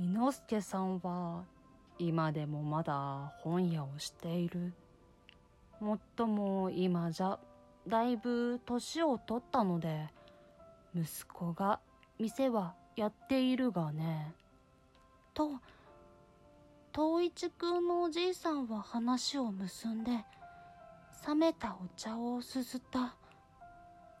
[0.00, 1.44] 美之助さんは
[1.98, 4.72] 今でもまだ本屋をしている。
[5.78, 7.38] もっとも今じゃ
[7.86, 10.08] だいぶ年を取ったので、
[10.94, 11.80] 息子が
[12.18, 14.32] 店はやっているがね。
[15.34, 15.50] と、
[16.94, 20.24] 東一くんのおじいさんは話を結んで、
[21.28, 23.16] 冷めたお茶をすすった。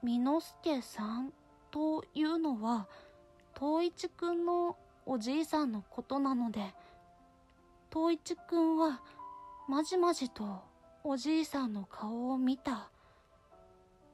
[0.02, 1.32] 美之助さん
[1.70, 2.86] というのは、
[3.58, 4.76] 東一くんの
[5.12, 6.72] おじいさんのことなので、
[7.92, 9.00] 東一くんは
[9.68, 10.60] まじまじと
[11.02, 12.88] おじいさんの顔を見た。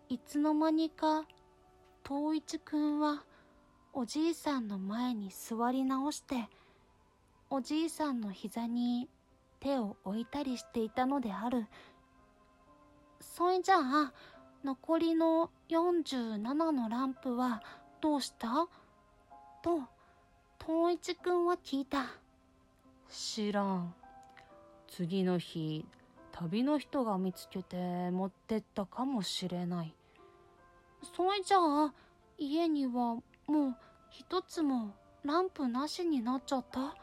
[0.09, 1.27] いつの間にか
[2.03, 3.25] 東一くんは
[3.93, 6.49] おじいさんの前に座り直して
[7.51, 9.11] おじいさんの膝に
[9.61, 11.67] 手を置いたりしていたのである。
[13.21, 14.15] そいじゃあ
[14.65, 17.63] 残りの47のランプは
[18.01, 18.67] どうした？
[19.61, 19.83] と
[20.65, 22.07] 東一くんは聞いた。
[23.09, 23.95] 知らん。
[24.89, 25.85] 次の日、
[26.33, 29.95] 旅の人が見つけて持ってったかもしれない。
[31.15, 31.93] それじゃあ、
[32.39, 33.77] 家にはもう
[34.11, 36.95] 一つもランプなしになっちゃった？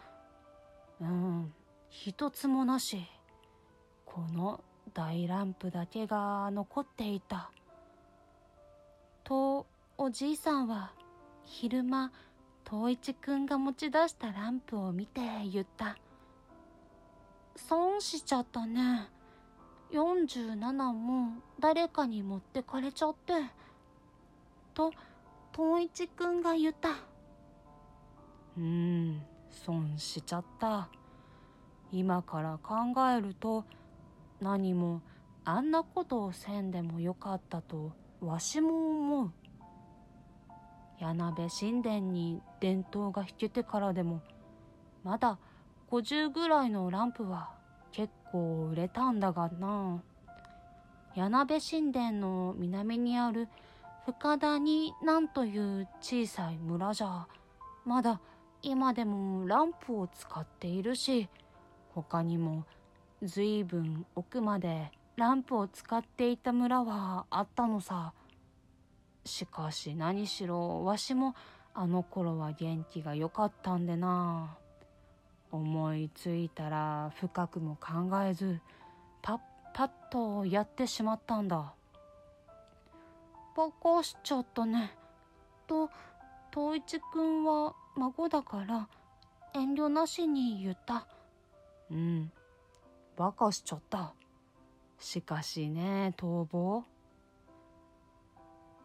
[1.01, 1.53] うん、
[1.89, 3.05] 一つもなし。
[4.05, 4.61] この
[4.93, 7.49] 大ランプだけが残っていた。
[9.23, 9.65] と、
[9.97, 10.93] おじいさんは
[11.43, 12.11] 昼間、
[12.69, 15.97] 東一くんが持ち出したランプを見て言った。
[17.55, 19.09] 損しちゃったね。
[19.91, 23.33] 47も誰かに持ってかれちゃって。
[24.73, 24.91] と、
[25.55, 26.89] 東一くんが言った。
[28.57, 30.89] うーん、損しちゃった。
[31.91, 32.75] 今から考
[33.11, 33.65] えると、
[34.41, 35.01] 何も
[35.45, 39.31] あんなことをせんでもよかったとわしも思う。
[41.03, 44.21] 柳部神殿に伝統が引けてからでも、
[45.03, 45.37] まだ
[45.91, 47.49] 50ぐらいのランプは
[47.91, 50.01] 結構売れたんだがな。
[51.13, 53.49] 柳部神殿の南にある
[54.05, 57.27] 深谷なんという小さい村じゃ、
[57.83, 58.21] まだ
[58.61, 61.27] 今でもランプを使っているし、
[61.89, 62.63] 他にも
[63.21, 68.13] 随分奥までランプを使っていた村はあったのさ。
[69.25, 71.35] しかし何しろわしも
[71.73, 74.57] あの頃は元気が良かったんでな。
[75.51, 78.59] 思いついたら深くも考えず、
[79.21, 79.39] パッ
[79.73, 81.73] パッとやってしまったんだ。
[83.55, 84.95] バカしちゃったね。
[85.67, 85.89] と、
[86.51, 88.87] 東一くんは孫だから
[89.53, 91.05] 遠慮なしに言った。
[91.91, 92.31] うん、
[93.15, 94.13] バカしちゃった。
[94.99, 96.83] しかしね、逃亡。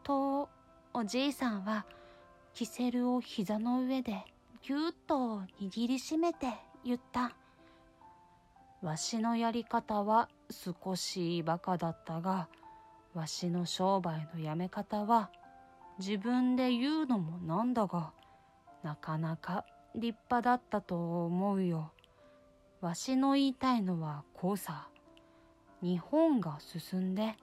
[0.09, 0.49] と、
[0.95, 1.85] おじいさんは、
[2.55, 4.25] キセルを膝の上で
[4.63, 6.47] ぎゅっと握りしめて
[6.83, 7.37] 言った。
[8.81, 12.49] わしのやり方は少しバカだったが、
[13.13, 15.31] わしの商売のやめ方は
[15.99, 18.13] 自分で言うのもなんだが、
[18.83, 21.93] なかなか立派だったと思うよ。
[22.81, 24.89] わしの言いたいのはこうさ。
[25.83, 27.37] 日本が進んで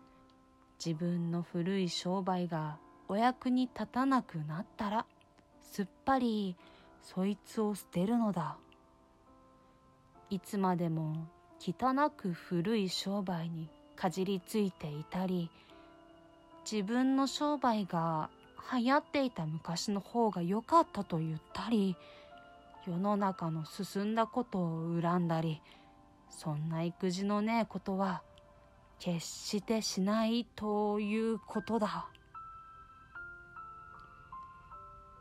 [0.84, 2.78] 自分の古い商売が
[3.08, 5.06] お役に立たなくなったら
[5.62, 6.56] すっぱり
[7.02, 8.58] そいつを捨てるのだ。
[10.30, 11.28] いつまでも
[11.60, 15.50] 汚く古い商売にかじりついていたり、
[16.70, 18.30] 自分の商売が
[18.74, 21.96] 流行っていた昔の方が良かったと言ったり、
[22.88, 25.62] 世の中の進んだことを恨んだり、
[26.30, 28.22] そんな育児のねえことは、
[29.00, 32.08] 決してしないということだ。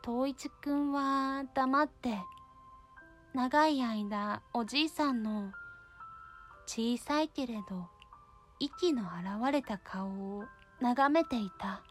[0.03, 2.17] 東一くんは黙って、
[3.33, 5.51] 長い間おじいさんの
[6.65, 7.87] 小さいけれど
[8.59, 10.45] 息の現れた顔を
[10.79, 11.81] 眺めていた。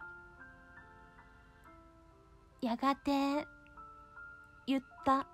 [2.61, 3.47] やがて
[4.67, 5.27] 言った。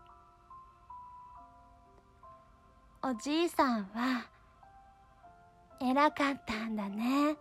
[3.02, 4.26] おじいさんは、
[5.80, 7.36] 偉かったんだね。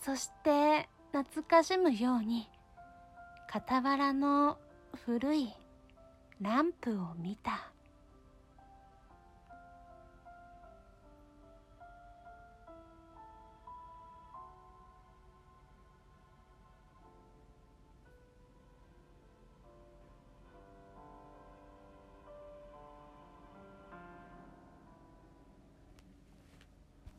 [0.00, 2.48] そして懐かしむように、
[3.52, 4.58] 傍らの
[5.04, 5.52] 古い
[6.40, 7.69] ランプを見た。